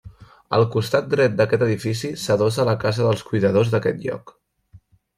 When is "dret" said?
1.11-1.35